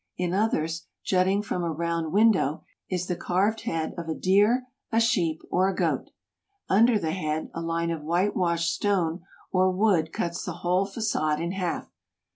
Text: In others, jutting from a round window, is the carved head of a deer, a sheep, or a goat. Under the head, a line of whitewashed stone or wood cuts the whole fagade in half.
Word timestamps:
In 0.17 0.33
others, 0.33 0.87
jutting 1.03 1.43
from 1.43 1.63
a 1.63 1.69
round 1.71 2.11
window, 2.11 2.63
is 2.89 3.05
the 3.05 3.15
carved 3.15 3.61
head 3.65 3.93
of 3.99 4.09
a 4.09 4.15
deer, 4.15 4.63
a 4.91 4.99
sheep, 4.99 5.43
or 5.51 5.69
a 5.69 5.75
goat. 5.75 6.09
Under 6.67 6.97
the 6.97 7.11
head, 7.11 7.51
a 7.53 7.61
line 7.61 7.91
of 7.91 8.01
whitewashed 8.01 8.73
stone 8.73 9.21
or 9.51 9.69
wood 9.69 10.11
cuts 10.11 10.43
the 10.43 10.53
whole 10.65 10.87
fagade 10.87 11.39
in 11.39 11.51
half. 11.51 11.91